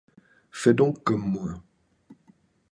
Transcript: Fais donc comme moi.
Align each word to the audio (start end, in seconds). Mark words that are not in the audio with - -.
Fais 0.49 0.73
donc 0.73 1.03
comme 1.03 1.21
moi. 1.21 1.61